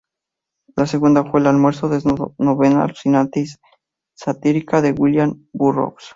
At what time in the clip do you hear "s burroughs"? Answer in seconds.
5.33-6.03